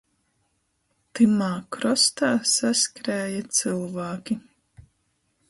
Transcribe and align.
Tymā 1.19 1.49
krostā 1.77 2.31
saskrēja 2.53 3.45
cylvāki. 3.61 4.41